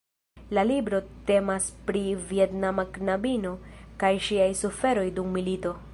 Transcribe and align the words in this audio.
La 0.57 0.61
libro 0.69 1.01
temas 1.27 1.67
pri 1.89 2.01
vjetnama 2.31 2.87
knabino 2.97 3.53
kaj 4.05 4.13
ŝiaj 4.29 4.51
suferoj 4.65 5.09
dum 5.21 5.33
milito. 5.39 5.81